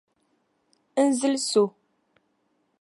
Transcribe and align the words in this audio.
N 1.07 1.07
zilisi 1.17 1.59
o. 1.63 1.65